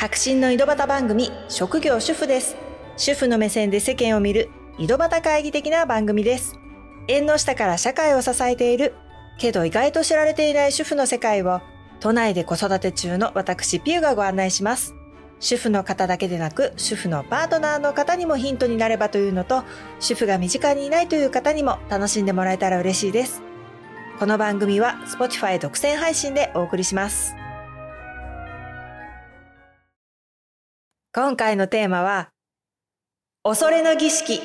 [0.00, 2.56] 白真の井戸端番組職業主婦です。
[2.96, 6.56] 主婦の目線で世間を見る井戸端会議的な番組です。
[7.08, 8.94] 縁の下から社会を支えている
[9.38, 11.62] けど意外と知られていない主婦の世界を
[11.98, 14.94] 都内で子育て中の私ピューがご案内します。
[15.40, 19.64] 主婦の方だけでなく主婦のパートナーの方にもヒントになればというのと
[19.98, 23.42] 主婦が身近にいないという方にも楽しんでもらえたら嬉しいです。
[24.20, 27.34] この番組は Spotify 独占配信でお送りします。
[31.20, 32.30] 今回のテーマは
[33.42, 34.40] 恐れの儀式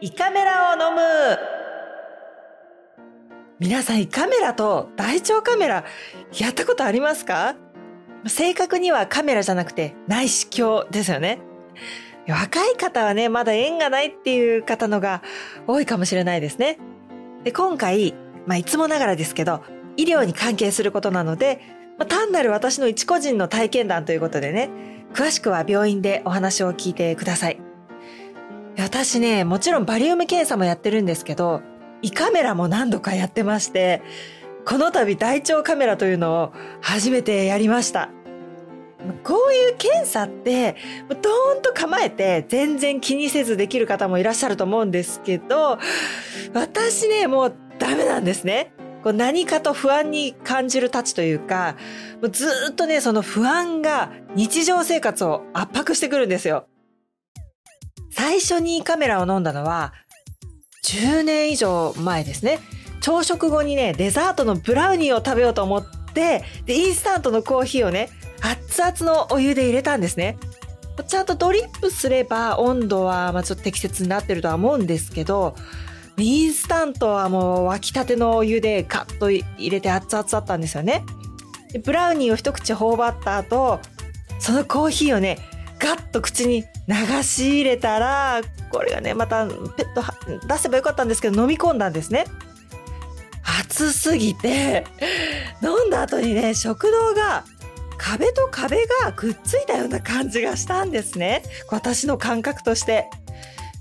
[0.00, 1.00] 胃カメラを飲む
[3.60, 5.84] 皆さん胃カメラと大腸カメラ
[6.36, 7.54] やったことありますか？
[8.26, 11.38] 正確にはカメラじゃなくて内視鏡ですよね。
[12.26, 15.22] 若い方はね、まだ縁がないっていう方のが
[15.68, 16.78] 多いかもしれないですね。
[17.44, 18.16] で、今回、
[18.48, 19.62] まあ、いつもながらですけど、
[19.96, 21.60] 医療に関係することなので、
[21.98, 24.70] まあ、単なる私の一個人の体験談ということでね、
[25.12, 27.60] 詳しくは病院でお話を聞いてください。
[28.78, 31.62] 私ね、もちろんバリウム検査もやってるんですけど、
[32.02, 34.02] 胃カメラも何度かやってまして、
[34.64, 38.10] この度大腸カメラというのを初めてやりました。
[39.24, 40.76] こういう検査って、
[41.08, 45.78] ドーンと構えて全然気にせずできる方もいらっしゃると思うんですけど、
[46.54, 48.72] 私ね、もうダメなんですね。
[49.02, 51.76] こう何かと不安に感じるたちというか、
[52.20, 56.66] もうずっとね、その不安が日常生活を圧迫してくるんですよ。
[58.10, 59.92] 最初にカメラを飲んだのは、
[60.84, 62.58] 10年以上前ですね。
[63.00, 68.10] 朝食後にね、デザートのブラウニーを食べようと思って、で、インスタントのコーヒーをね、
[68.42, 70.38] 熱々のお湯で入れたんですね。
[71.06, 75.54] ちゃんとドリップすれば温度はまちょっと適切になってるとは思うんですけど、
[76.20, 81.04] インスタントはもう沸きたてのお湯でカッと入れて熱々だったんですよね。
[81.72, 83.80] でブラウニーを一口頬張った後、
[84.38, 85.38] そのコーヒーをね、
[85.78, 92.24] ガッと口に流し入れたら、これがね、またペット出せばよかったんですけど飲み込んだんですね。
[93.60, 94.84] 暑すぎて、
[95.62, 97.44] 飲んだ後にね、食道が
[97.98, 101.42] 壁と壁がくっついたような感じがしたんですね。
[101.70, 103.08] 私の感覚として。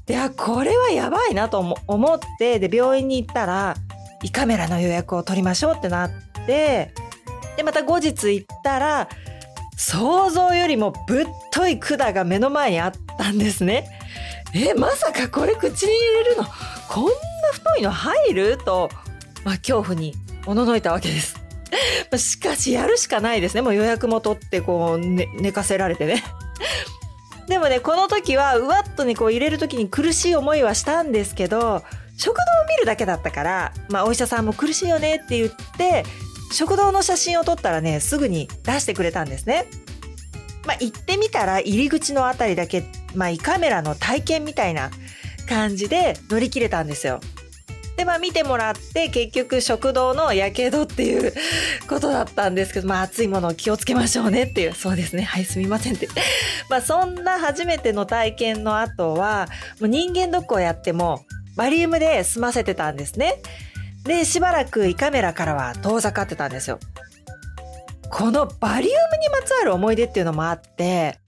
[0.09, 3.75] で、あ、これはやばいなと思って、で、病院に行ったら、
[4.23, 6.09] 胃カメラの予約を取りましょうってなっ
[6.47, 6.91] て、
[7.55, 9.07] で、また後日行ったら、
[9.77, 13.87] 想像よりもぶっとい管が目の前にあったんですね。
[14.55, 16.43] え、まさかこれ口に入れるの？
[16.89, 17.11] こんな
[17.53, 18.57] 太いの入る？
[18.57, 18.89] と
[19.45, 20.15] まあ、恐怖に
[20.47, 21.39] おののいたわけです。
[22.17, 23.61] しかしやるしかないですね。
[23.61, 26.23] もう予約も取ってこう、ね、寝かせられてね。
[27.49, 31.83] でもね、この時はうわっとね、こう入れる時に苦しい思いはしたんですけど、
[32.15, 36.03] 食堂を見るだけだったから、まあお医者さんも苦しいよねって言って、
[36.51, 39.65] 食堂の写真を撮ったらね、すぐに出してくれたんですね。
[40.67, 42.83] まあ行ってみたら入り口の辺りだけ、
[43.15, 44.91] まあ胃カメラの体験みたいな
[45.47, 47.19] 感じで乗り切れたんですよ。
[47.99, 51.33] で、まあ見てもらって結局食堂のやけどっていう
[51.89, 56.07] ことだったんですけど、まあ熱いものを気をつけましょうねっていう、そうですね、はいすみませんって。
[56.69, 59.49] まあそんな初めての体験の後は、
[59.81, 61.25] もう人間ドックをやっても
[61.57, 63.41] バリウムで済ませてたんですね。
[64.05, 66.79] で、しばらく胃カメラからは遠ざかってたんですよ。
[68.09, 71.19] このバリウムにまつわる思い出っていうのもあって、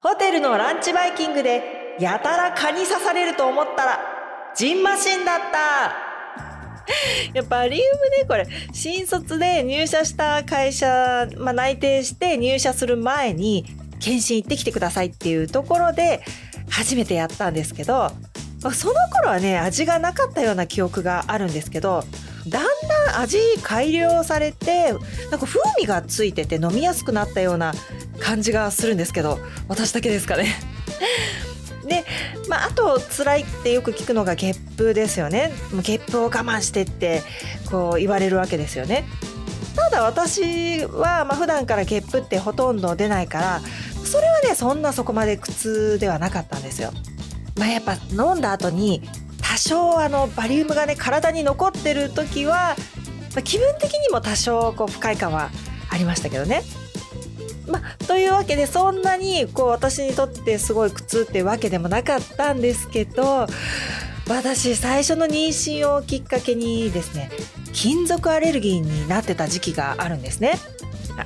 [0.00, 4.09] ホテルのランチバイキングでやたら蚊に刺されると思ったら
[4.60, 5.56] ジンマシンだった。
[7.32, 13.64] やっぱリウムねこれ新卒で入社した会社、まあ、内定して入社する前に
[14.00, 16.22] 検診行ってきてくださいっていうところで
[16.68, 18.10] 初めてやったんですけど
[18.58, 22.04] その頃はね味がなかったような記憶があるんですけど
[22.46, 22.62] だん
[23.06, 24.92] だん味改良されて
[25.30, 27.72] なんか風味がついてて飲みやすくなったような
[28.18, 29.38] 感じがするんですけど
[29.68, 30.54] 私だけですかね。
[31.86, 32.04] で、
[32.48, 35.52] まあ、あと辛いってよく聞くのがゲップですよね。
[35.82, 37.22] ゲップを我慢してって
[37.70, 39.04] こう言われるわけですよね。
[39.74, 43.60] ただ私は、まあ、普段からゲップってほとんど出ないから
[44.04, 46.92] それはねそんなそこまで苦痛ではなかったんですよ、
[47.56, 49.02] まあ、やっぱ飲んだ後に
[49.40, 52.76] 多少あのバリウムがね体に残ってる時は、
[53.34, 55.50] まあ、気分的にも多少こう不快感は
[55.90, 56.62] ありましたけどね。
[57.70, 63.46] まあ、というわけでそんなにこう私にとってすごい苦痛ってわけでもなかったんですけど
[64.28, 67.30] 私最初の妊娠をきっかけにですね
[67.72, 70.54] 金属アレルギーになってた時期があるんですね。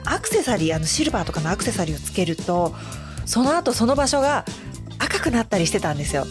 [0.05, 2.75] アクセサリーあのシルバーとかのアクセサリーをつけると
[3.27, 4.45] その後その場所が
[4.99, 6.25] 赤くなったりしてたんですよ。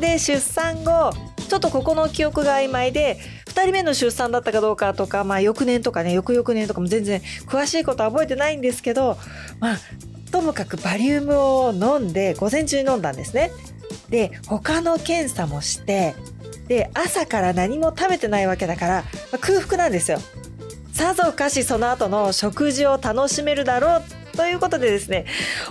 [0.00, 1.12] で出産後
[1.48, 3.18] ちょっとここの記憶が曖昧で
[3.56, 9.16] 普人目の出産だったかどうかとか、まあ、翌年とかね翌々年とかも全然詳しいことは覚えてないんですけど、
[9.60, 9.76] まあ、
[10.30, 13.50] ともかくバリウムを飲んで午前中に飲んだんですね。
[14.10, 16.14] で他の検査もして
[16.68, 20.18] で朝から何も食べてないわけだから、まあ、空腹なんですよ。
[20.92, 25.26] さぞかしその後の食事を楽しめるだろうということでですね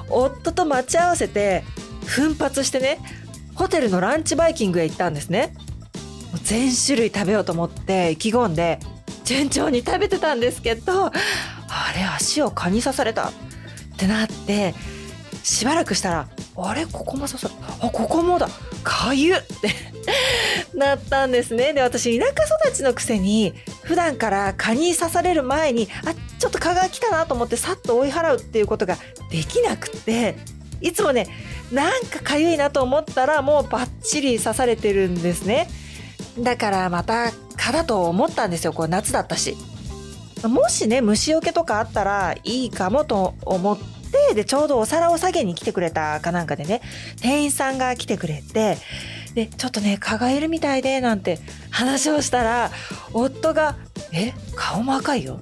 [0.10, 1.64] 夫と待ち合わせて
[2.06, 3.00] 奮発してね
[3.56, 5.56] ホテルのランチバイキングへ行ったんですね
[6.44, 8.80] 全種類食べようと思って意気込んで
[9.24, 11.12] 順調に食べてたんですけどあ
[11.96, 13.32] れ足を蚊に刺された。
[13.96, 14.76] ってなって
[15.44, 16.28] しばらくしたら
[16.58, 18.50] あれここも刺さるあここもだ。
[18.84, 19.42] かゆっ。
[19.42, 19.70] て
[20.76, 21.74] なったんですね。
[21.74, 22.32] で私田舎
[22.68, 23.54] 育ちのくせに
[23.84, 28.98] 普段から蚊に刺される前にあちょっと蚊が来たなと思ってさっと追い払うっていうことが
[29.32, 30.36] できなくて
[30.82, 31.28] いつもね
[31.72, 35.68] なんかかゆいなと思ったらもうバッチリ刺されてるんですね。
[36.40, 38.74] だからまた蚊だと思ったんですよ。
[38.74, 39.56] こう夏だったし。
[40.44, 43.78] もしね虫除けとかあったらいいかもと思っ
[44.30, 46.82] てでちょうどお皿を下げに来てくれたかなんかでね
[47.20, 48.78] 店員さんが来てくれて
[49.34, 51.40] でちょっとね蚊がいるみたいでなんて
[51.72, 52.70] 話をしたら
[53.12, 53.76] 夫が
[54.14, 55.40] 「え顔も赤いよ」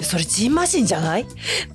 [0.00, 1.26] それジンマシンじゃない？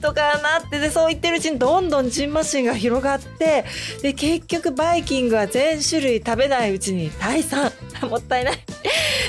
[0.01, 3.63] とかなってでそう言ってるうちにどんどんジンマシンが広がって
[4.01, 7.71] で結局バイキングは全種類食べないうちに退散。
[8.09, 8.59] もったいない。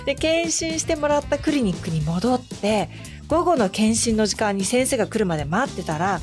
[0.05, 2.89] で検診してもらったクリニックに戻って
[3.29, 6.21] 午後の検診の時間に先生が来るまで待ってたら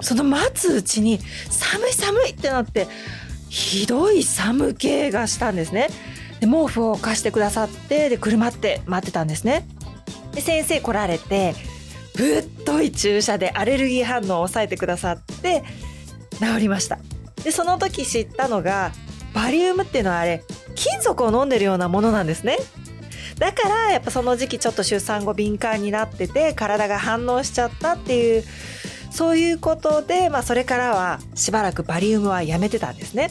[0.00, 1.18] その待つうちに
[1.48, 2.86] 寒い寒いってなって
[3.48, 5.88] ひどい寒気がしたんですね。
[6.40, 9.66] で毛布を貸してくださってで車って待ってたんですね。
[10.32, 11.54] で先生来られて
[12.16, 15.64] ぶっとい注射でアレルギー反応を抑えてくださって
[16.38, 16.98] 治りました。
[17.42, 18.92] でその時知ったのが
[19.34, 20.42] バリウムっていうのはあれ
[20.74, 22.58] 金属を飲んでるようなものなんですね
[23.38, 28.44] だからやっぱその時期ちょっと出産後敏感になってて体が反応しちゃったっていう
[29.10, 33.30] そういうことで、まあ、それからはしばらくバリウムはやめてたんですね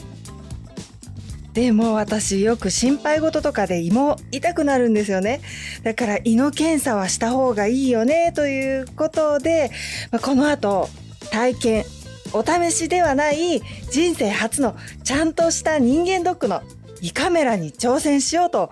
[1.52, 5.40] でも私よく心配事とかで胃も痛くなるんですよね。
[5.82, 9.70] だから胃の検査はした方がいいよねということで、
[10.12, 10.88] まあこの後
[11.32, 11.84] 体験、
[12.32, 13.60] お試しではない
[13.90, 16.62] 人生初のちゃんとした人間ドックの
[17.00, 18.70] 胃カメラに挑戦しようと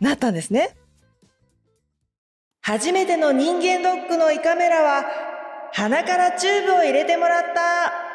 [0.00, 0.76] なったんですね。
[2.60, 5.04] 初めての人間ドックの胃カメラは
[5.72, 8.12] 鼻からチューブを入れてもらった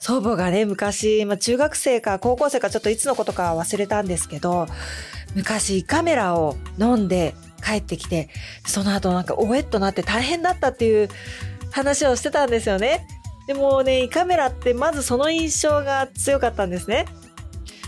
[0.00, 4.66] 祖母がね、昔、まあ、中学生か高校生かちょっといつのことか忘れたんですけど、
[5.34, 8.30] 昔胃カメラを飲んで帰ってきて、
[8.66, 11.08] その後なんかおえっとなって大変だったっていう
[11.70, 13.06] 話をしてたんですよね。
[13.46, 17.04] でもね、胃カメラってまずその印象が強かったんですね。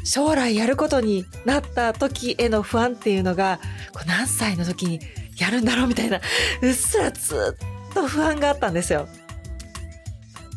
[0.04, 3.60] 将来やることになった時への不安っていうのが、
[3.93, 5.00] こう何歳の時に
[5.38, 6.20] やるんだろうみたいな、
[6.62, 7.56] うっすらず
[7.90, 9.08] っと不安があったんですよ。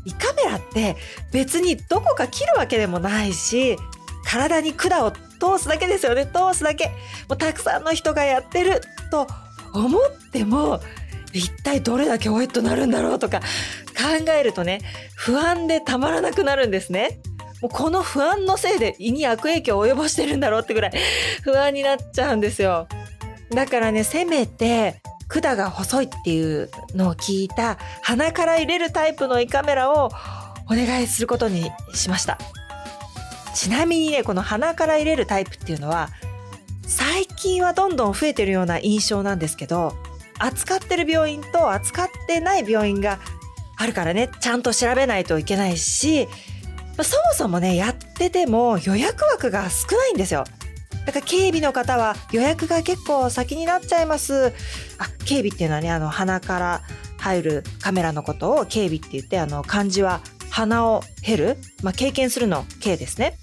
[0.06, 0.96] 胃カメラって
[1.32, 3.76] 別にどこか切るわけでもないし
[4.24, 6.90] 体に管を通すだけですよね通すだけ
[7.28, 8.82] もうたくさんの人がやってる
[9.12, 9.28] と
[9.74, 10.02] 思っ
[10.32, 10.80] ても
[11.34, 14.80] 一体どれだけおえっとなるんだろうとか考えるとね
[15.16, 17.20] 不安でたまらなくなるんですね。
[17.62, 20.92] もうこの不安のせいで胃に悪影響を及ぼしてるんだろうってぐらい
[21.44, 22.88] 不安になっちゃうんですよ。
[23.52, 30.12] だからねせめて管が細いっていうのを聞いた鼻から入れるタイプの胃カメラを
[30.68, 32.38] お願いすることにしました。
[33.54, 36.10] ちなみにね、この鼻から入れるタイプっていうのは、
[36.86, 39.96] 最近はどんどん増えてるような印象なんですけど、
[40.38, 43.20] 扱ってる病院と扱ってない病院が
[43.78, 46.28] あるからね、ちゃんと調べないといけないし、
[46.98, 50.46] まあそもそもね、やってても予約枠が少ないんですよ。
[51.06, 54.54] だから警備の方は予約が結構先になっちゃいます。
[54.98, 56.82] あ、警備っていうのはね、あの、鼻から
[57.20, 63.38] 入るカメラのことを警備って言って、あの、漢字は鼻を減る、まあ、経験するの警ですね。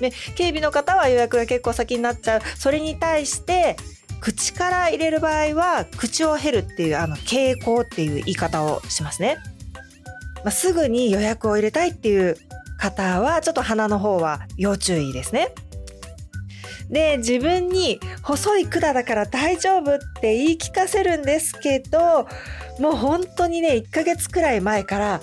[0.00, 2.40] で、警備の方は予約が結構先になっちゃう。
[2.56, 3.76] それに対して、
[4.20, 9.38] 口から入れる場合は、口を減るっていう、あの、傾向っていう言い方をしますね。
[10.44, 12.36] まあ、すぐに予約を入れたいっていう
[12.78, 15.52] 方は、ちょっと鼻の方は要注意ですね。
[16.88, 22.26] で、自分に細い管だから大丈夫って言い聞かせるんですけど、
[22.78, 25.20] もう本当にね、1ヶ月くらい前から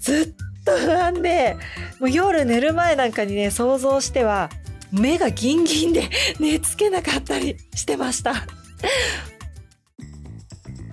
[0.00, 1.56] ずっと不安で、
[2.00, 4.50] もう夜寝る前なんかにね、想像しては、
[4.90, 6.08] 目がギンギンで
[6.40, 8.34] 寝つけなかったりしてました。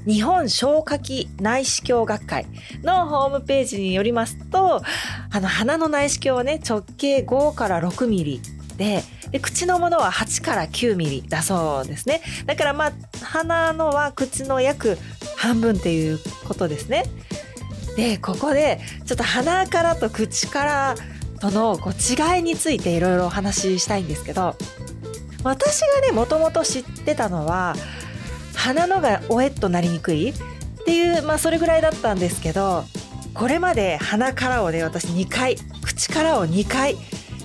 [0.05, 2.45] 日本消化器内視鏡学会
[2.83, 4.81] のホームページによりますと、
[5.31, 8.41] あの鼻の内視鏡はね、直径5から6ミリ
[8.77, 12.21] でで口のものは8から9ミリだそうですね。
[12.45, 12.91] だからまあ
[13.23, 14.97] 鼻のは口の約
[15.37, 17.05] 半分っていうことですね。
[17.95, 20.95] でここでちょっと鼻からと口から
[21.39, 24.55] とのこう違いについていろいろお話ししたいんですけど
[25.43, 27.75] 私がねもともと知ってたのは
[28.55, 30.33] 鼻のがおえっとなりにくいっ
[30.85, 32.83] ていうまあそれぐらいだったんですけど
[33.33, 36.97] これまで鼻からをね私2回口からを2回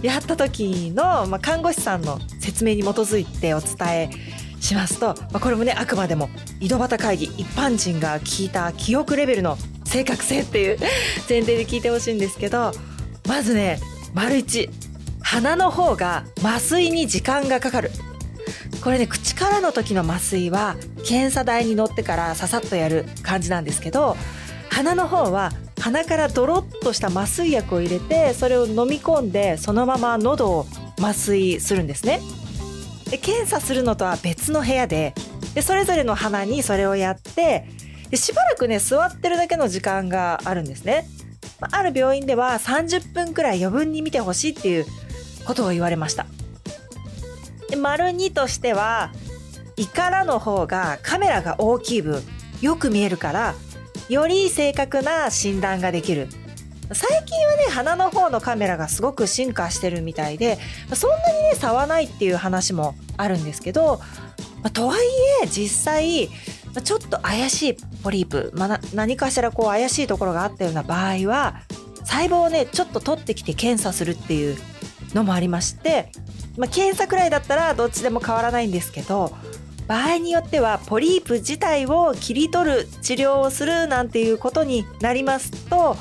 [0.02, 4.10] やった時の、まあ、看護師さんの説明に基づいてお伝え
[4.60, 6.28] しますと、まあ、これもねあくまでも
[6.60, 10.78] 井戸端会議一般人が聞いた記憶レベルの正確性っていう
[11.28, 12.72] 前提で聞いてほしいんですけど
[13.28, 13.78] まずね
[14.14, 14.70] 丸1
[15.22, 17.90] 鼻の方が麻酔に時間がかかる。
[18.86, 24.16] これね口からの時の麻酔は検査台に乗ってからささっとやる感じなんですけど
[24.70, 25.50] 鼻の方は
[25.80, 30.66] 鼻からドロッとした麻酔薬を入れてそれを飲み込んでそのまま喉を
[31.00, 32.20] 麻酔するんですね。
[33.10, 35.14] で検査するのとは別の部屋で
[35.56, 37.66] でそれぞれの鼻にそれをやって
[38.10, 41.08] でしばらくね座ってるだけの時間があるんですね。
[41.60, 44.86] ある病院では30分くらい余分に見てほしいっていう
[45.44, 46.26] ことを言われました。
[47.68, 49.12] で丸2としては
[49.76, 52.22] 胃からの方がカメラが大きい分
[52.60, 53.54] よく見えるから
[54.08, 56.28] より正確な診断ができる。
[56.92, 60.58] 最近はね鼻の方のカメラがすごく進化してるみたいで
[60.94, 64.00] そんなにね差はないっていう話もあるんですけど、
[64.62, 64.98] まあ、とはい
[65.42, 66.28] え実際
[66.84, 71.62] ちょっと怪しいポリープ、まあ、何かしらこう怪しいところがあったような場合は
[72.04, 74.56] 細胞をねちょっと取ってきて検査するっていう
[75.16, 76.10] のもありまして、
[76.56, 79.32] まあ、検査くらいだったらどっちでも変わらないんですけど
[79.88, 85.96] 場合によってはポリープ自体を切り取る治療をするなんていうことになりますと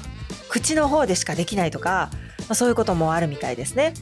[0.50, 3.94] 口の方でしかできないとか、まあ、そういうこともあるみたいですね。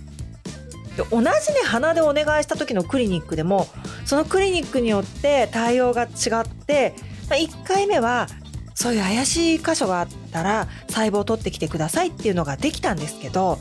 [0.95, 1.31] で同じね
[1.65, 3.67] 鼻でお願いした時のクリニックでも
[4.05, 6.93] そのクリニックによって対応が違って、
[7.29, 8.27] まあ、1回目は
[8.75, 13.57] そういう怪しい箇所があったら細胞を取ってきてくださいっていうのができたんですけど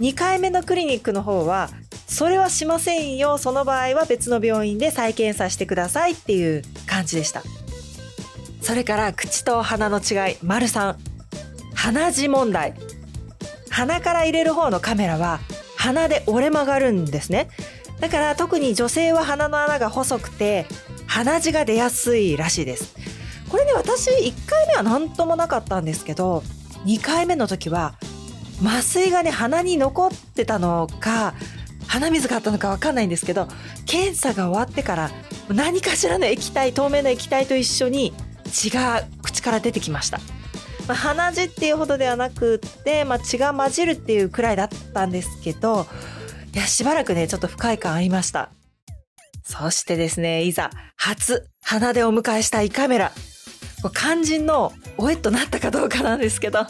[0.00, 1.68] 2回目のクリニックの方は
[2.06, 7.42] それはしませんよその場合は別の病院で再検査してくださいっていう感じでした。
[8.60, 10.36] それから口と鼻の違い。
[10.42, 10.96] 丸3
[11.74, 12.74] 鼻血問題。
[13.70, 15.40] 鼻から入れる方のカメラは
[15.76, 17.50] 鼻で折れ曲がるんですね。
[18.00, 20.66] だから特に女性は鼻の穴が細くて
[21.06, 22.94] 鼻血が出やすいらしいです。
[23.50, 26.42] これね私1回目は何ともなかったんですけど
[26.86, 27.94] 2回目の時は
[28.64, 31.34] 麻酔がね鼻に残ってたのか
[31.86, 33.46] 鼻水があったのか分かんないんですけど
[33.86, 35.10] 検査が終わってから
[35.48, 38.14] 何かしらの液体透明な液体と一緒に
[38.50, 40.18] 血が口から出てきました、
[40.88, 45.86] まあ、鼻血っていうほどではなくって、まあ、血が混じるっていうくらいだったんですけど
[46.54, 48.50] いやしばらくねちょっと不快感ありました。
[49.46, 53.12] そしてですねいざ初鼻でお迎えした胃カメラ。
[53.94, 56.66] 肝心のおえっとなったかどうかなんですけど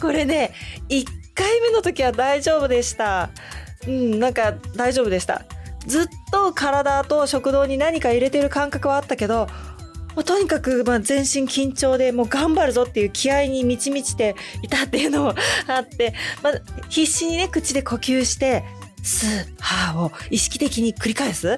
[0.00, 0.52] これね
[0.88, 3.30] 1回目の時は大丈夫でした。
[3.86, 5.44] うんなんか大丈夫でした。
[5.86, 9.48] ずっと体と食道に何か入れてる感覚はあったけど
[10.14, 15.34] もうとにかくまあ全身緊張でもう頑張るぞっていう気合に満ち満ちていたっていうのも
[15.66, 16.52] あって、まあ、
[16.88, 18.64] 必死にね口で呼吸して
[19.02, 21.56] スーハーを意識的に繰り返す。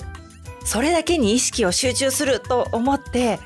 [0.64, 3.38] それだけに意識を集中すると思って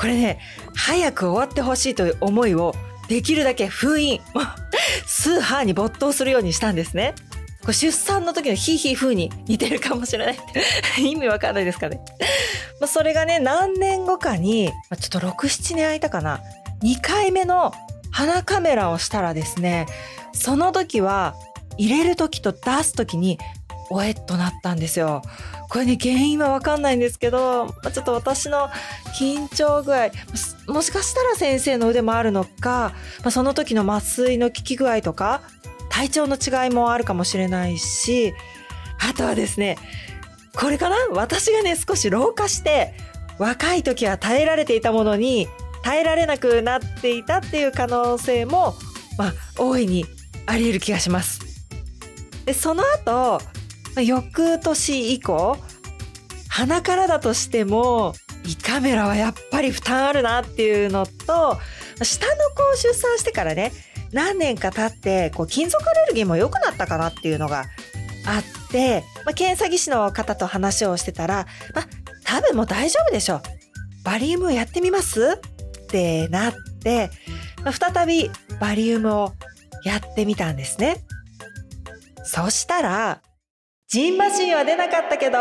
[0.00, 0.40] これね
[0.74, 2.74] 早く終わってほしいという思いを
[3.08, 4.20] できるだけ封印
[5.06, 7.14] スーハーに没頭するようにしたんですね。
[7.60, 10.38] これ出産の時のヒーヒー風に似てるかもしれない
[11.02, 12.00] 意味わかんないですかね。
[12.80, 16.40] まあ、それがね、何年後かに、まあ、ちょっと6、7年空いたかな。
[16.82, 17.72] 2回目の
[18.12, 19.86] 鼻カメラをしたらですね、
[20.32, 21.34] その時は
[21.76, 23.38] 入れる時と出す時に
[23.90, 25.22] おえっとなったんですよ。
[25.68, 28.68] これね、原因はわかんないんですけど、ちょっと私の
[29.18, 30.10] 緊張具合、
[30.68, 35.42] もしかしたら先生の腕もあるのか、まあ、その時の麻酔の効き具合とか、
[35.88, 38.34] 体調の違いもあるかもしれないし
[39.00, 39.78] あとはですね
[40.54, 40.96] これかな？
[41.12, 42.92] 私がね少し老化して
[43.38, 45.48] 若い時は耐えられていたものに
[45.82, 48.74] 耐えられなくなっていたっていう可能性も
[49.16, 50.04] まあ大いに
[50.44, 51.40] あり得る気がします。
[52.44, 53.40] でその後
[54.02, 55.56] 翌年以降
[56.48, 61.58] 鼻からだとしても胃カメラはやっぱり負担あるなっていうのと
[62.02, 63.72] 下の子を出産してからね
[64.12, 67.64] 何年か経ってこう金属アレルギーも良くなったかなっていうのが
[68.26, 71.88] あって、まあ、検査技師の方と話をしてたら、まあ、
[72.24, 73.42] 多分もう大丈夫でしょう。
[74.04, 75.40] バリウムをやってみます
[75.82, 77.10] ってなって、
[77.64, 79.32] まあ、再びバリウムを
[79.84, 81.04] やってみたんですね。
[82.24, 83.22] そしたら、
[83.88, 85.38] ジンマシンは出なかったけど、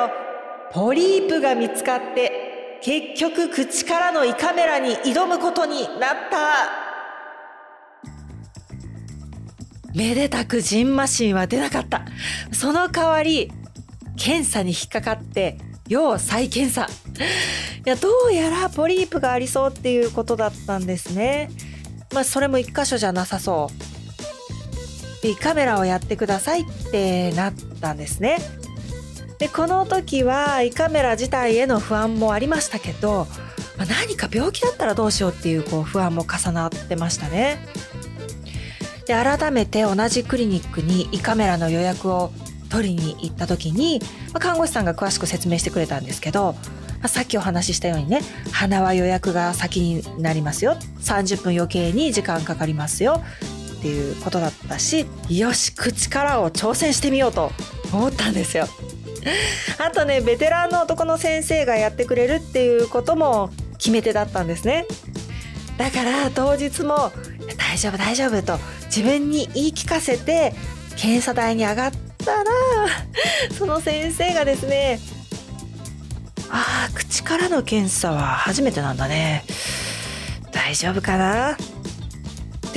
[0.71, 5.89] ポリープが見つかって、結局口からの胃カメラに挑むことになっ
[6.29, 6.85] た。
[9.95, 12.05] めでたくジンマシンは出なかった。
[12.51, 13.51] その代わり、
[14.15, 16.87] 検査に引っかかって、要再検査。
[17.83, 21.49] いや、どうやらポリープがありそうっていうことだったんですね。
[22.13, 23.71] まあ、それも一箇所じゃなさそ
[25.23, 25.27] う。
[25.27, 28.37] 胃カメラをやってくださいってなったんですね。
[29.37, 33.27] で、この時は胃カメラ自体への不安もありましたけど、
[33.77, 37.57] まあ、何か病気だったらどうしようっていうこう不安も重なってましたね。
[39.05, 42.31] で改めて同じクリニックに胃カメラの予約を
[42.69, 43.99] 取りに行った時に、
[44.33, 46.61] まあ、看護師さんが詳しく説明してくれたんですけど、ま
[47.03, 53.21] あ、さっきお話ししたようにね鼻は予約が先になりますよ30分余計に時間かかりますよ
[53.85, 57.51] っていうことだったしよし口からを挑戦してみようと
[57.93, 58.67] 思ったんですよ。
[59.77, 64.87] あとねベテランの男の先生がやってくれるっていうことも決め手だったんですね。
[65.77, 67.11] だから当日も
[67.59, 70.55] 大丈夫大丈夫と自分に言い聞かせて
[70.97, 71.91] 検査台に上がっ
[72.25, 72.51] たら
[73.55, 74.99] その先生がですね
[76.49, 79.43] ああ口からの検査は初めてなんだね
[80.51, 81.55] 大丈夫かな？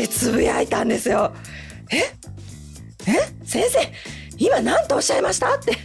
[0.05, 1.33] ってつぶやいたんですよ。
[1.91, 1.97] え？
[3.11, 3.45] え？
[3.45, 3.79] 先生
[4.39, 5.57] 今何とおっしゃいました？
[5.57, 5.77] って。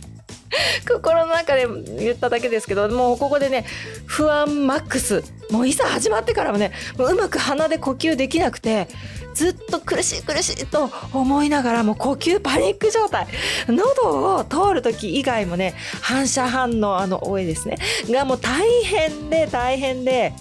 [0.88, 1.66] 心の中で
[1.98, 3.66] 言っただけですけどもうここでね
[4.06, 5.24] 不安マックス。
[5.50, 8.88] もういざ始まってからもねもううまく鼻で呼吸できなくて
[9.34, 13.28] ずっと苦しい苦しいと思いながらもう呼吸パニック状態。
[13.68, 17.78] 喉を通る時以外もね反射反応あの多いですね。
[18.10, 20.34] がもう大変で大変で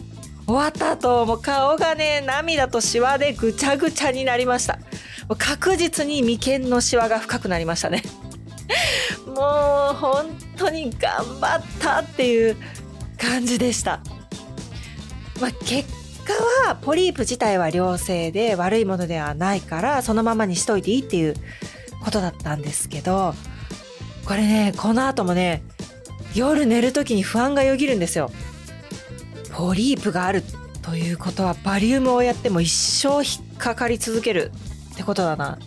[0.47, 4.79] 終わった後もう顔がね涙とシワでぐちゃぐちゃになりました
[5.39, 8.03] 確実に眉間のシワが深くなりましたね
[9.27, 12.57] もう本当に頑張ったっていう
[13.19, 14.01] 感じでした。
[15.41, 15.89] まあ、結
[16.25, 16.33] 果
[16.69, 21.35] はポリープ自体は良性で悪いものではないからそのままにしといていいっていう
[22.05, 23.35] ことだったんですけど
[24.25, 25.63] これねこの後もね
[26.35, 28.31] 夜寝る時に不安がよぎるんですよ。
[29.53, 30.43] ポリープがある
[30.83, 34.51] ということはバリウムをやっても一生引っかかり続ける
[34.95, 35.59] ってことだな。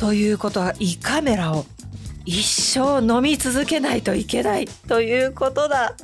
[0.00, 1.64] ということは胃カメラを
[2.26, 5.94] 一生飲み続けないといけないということだ。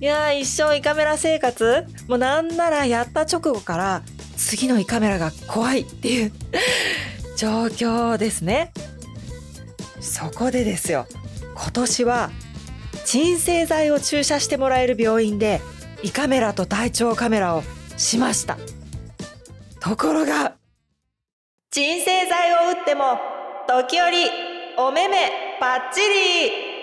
[0.00, 4.02] いや一生胃カメラ生活もうなんならやった直後から
[4.36, 6.32] 次の胃カメラが怖いっていう
[7.36, 8.72] 状況ですね。
[10.00, 11.06] そこでですよ
[11.54, 12.30] 今年は
[13.04, 15.60] 鎮静剤を注射してもらえる病院で
[16.02, 17.62] 胃カメラと大腸カメラを
[17.96, 18.58] しました
[19.80, 20.56] ところが
[21.70, 23.18] 鎮静剤を打っても
[23.68, 24.16] 時折
[24.78, 26.74] お目目パッチリ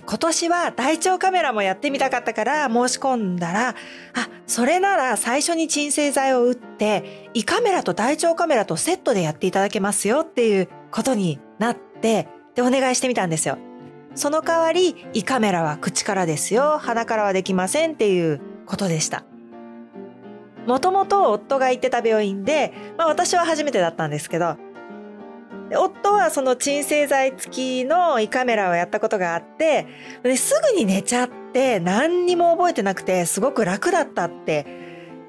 [0.00, 3.74] 今年は大腸カメラもやってみたかったから申し込んだら、あ、
[4.46, 13.58] それなら最初に鎮静剤を打って、胃カメラと大腸カメラとセットでやっていただけますよっていうことになって、で、お願いしてみたんですよ。
[14.14, 19.24] その代わり、胃カメラは口からですよ、鼻からはできませんっていうことでした。
[20.66, 24.56] もともと夫が行ってた病院で、まあ私は初めてだったんですけど、
[25.76, 27.50] 夫はその鎮静剤付
[27.82, 29.86] きの胃カメラをやったことがあって、
[30.36, 34.66] すぐに寝ちゃって何にも覚えてなくてすごく楽だったって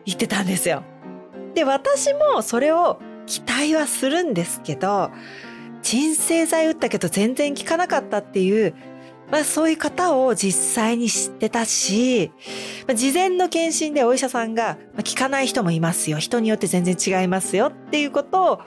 [0.05, 0.83] 言ってたんですよ。
[1.53, 5.11] で、私もそれを期待はするんですけど、
[5.81, 8.73] 鎮静剤打ったけど全然効かなかったっていう、
[9.31, 12.31] まあそういう方を実際に知ってたし、
[12.87, 16.17] まあ、事前の検診でお医者さんが、まあ、効かない人もいますよ。
[16.17, 18.61] 人によって全然違いますよっていうことを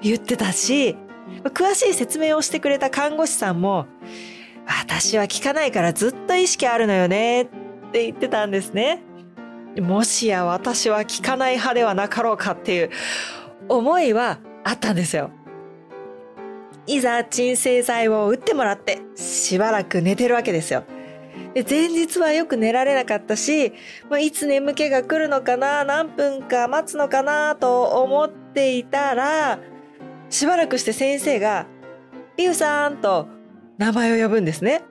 [0.00, 0.96] 言ってたし、
[1.44, 3.86] 詳しい説明をしてくれた看護師さんも、
[4.66, 7.46] 私は聞かないからずっと意識あるのよねっ
[7.92, 9.02] て言ってたんですね。
[9.80, 12.90] もしや私は聞かない派ではなかろうかっていう
[13.68, 15.30] 思いはあったんですよ。
[16.86, 20.84] いざ鎮静剤を打ってもらってしばらく寝てるわけですよ。
[21.54, 23.72] で前日はよく寝られなかったし、
[24.10, 29.58] まあ、いつ眠気が来るのかな何分か待つのかなと思っていたら
[30.28, 31.66] しばらくして先生が、
[32.36, 33.28] リュウさんと
[33.78, 34.82] 名前を呼ぶんですね。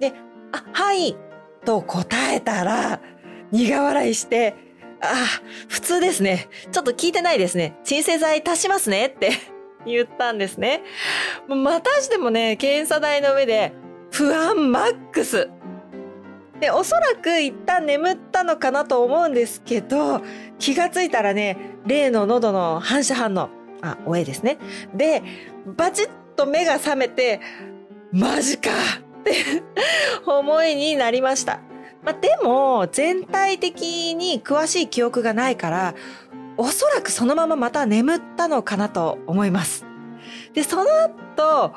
[0.00, 0.12] で、
[0.52, 1.16] あ、はい
[1.64, 3.00] と答えたら、
[3.52, 4.54] 苦笑いして、
[5.00, 5.06] あ、
[5.68, 6.48] 普通ですね。
[6.72, 7.76] ちょっと聞いてないですね。
[7.84, 9.30] 鎮静剤足しますねって
[9.86, 10.82] 言ったんですね。
[11.48, 13.72] またしてもね、検査台の上で
[14.10, 15.48] 不安マックス。
[16.60, 20.20] で、おそらく一旦眠ったのかなと思うんですけど、
[20.58, 23.48] 気がついたらね、例の喉の反射反応。
[23.82, 24.58] あ、おえですね。
[24.94, 25.22] で、
[25.66, 27.40] バチッと目が覚めて、
[28.12, 28.70] マジか
[29.20, 29.32] って
[30.26, 31.60] 思いになりました。
[32.02, 35.94] まあ、でも、全体的に詳しい記憶がないから、
[36.60, 39.86] おそらくそのまままた眠ったのかなと思います。
[40.52, 41.72] で、その後、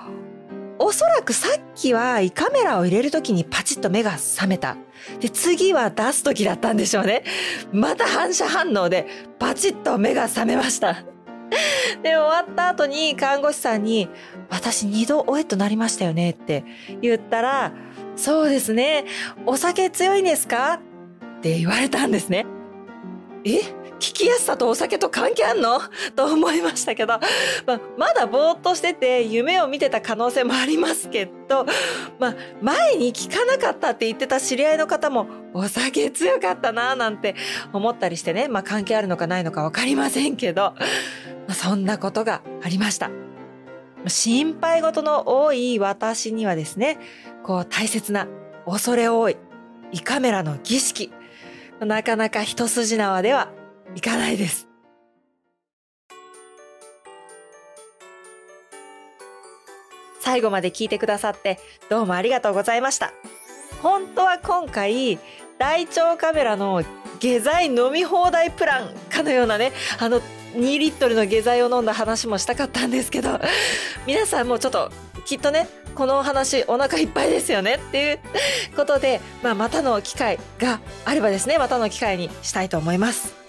[0.78, 4.76] おそらくさっきは胃カメラを入れるときにパチッと目が覚めた。
[5.22, 7.24] で、次は出すときだったんでしょうね。
[7.72, 9.08] また反射反応で
[9.40, 11.06] パチッと目が覚めました。
[12.02, 14.10] で、終わった後に看護師さんに、
[14.50, 16.66] 私二度おえとなりましたよねって
[17.02, 17.72] 言ったら、
[18.18, 19.06] そうですね。
[19.46, 20.82] お酒強いんですか？
[21.38, 22.46] って言われたんですね。
[23.46, 23.62] え？
[24.04, 25.80] 聞きやすさとお酒と関係あんの？
[26.18, 27.14] と思いましたけど、
[27.66, 31.66] まあ、まだぼーっとしてて夢を見てた可能性もありますけど、
[32.20, 37.36] まあ、前に聞かなかったって言ってた知り合いの方もお酒強かったななんて
[37.72, 40.74] 思ったりしてね、まあ、関係あるのかないのかわかりませんけど、
[41.48, 43.10] まあ、そんなことがありました。
[44.06, 47.00] 心配事の多い私にはですね、
[47.42, 48.28] こう大切な
[48.66, 49.38] 恐れ多い
[49.94, 51.10] 胃カメラの儀式、
[51.80, 53.48] なかなか一筋縄では
[53.96, 54.68] いかないです。
[60.22, 63.14] 最後まで聞いてくださってどうもありがとうございました。
[63.82, 65.20] 本当は今回、
[65.60, 66.82] 大腸カメラの
[67.20, 70.22] 下剤飲み放題プランかのようなね、あの
[70.56, 73.40] 2リットルの下剤を飲んだ話もしたかったんですけど、
[74.08, 74.90] 皆さんもちょっと
[75.26, 78.20] きっとね、このお話お腹いっぱいですよねっていう
[78.76, 83.43] ことで、まあ、またの機会があればですね、またの機会にしたいと思います。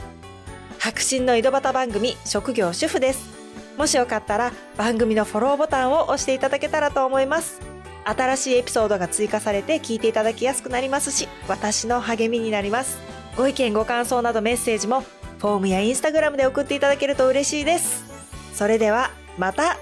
[0.85, 3.31] 白真の井戸端番組職業主婦です。
[3.79, 7.63] もしよかったら番組のフォローボタンを押していただけたらと思います。
[8.05, 12.99] 新しいエピソードが追加されて聞いていただきやすくなりますし私の励みになります。
[13.35, 18.05] ご意見ご感想などメッセージもフォームやインスタグラムで送っていただけると嬉しいです。
[18.53, 19.79] それではまた。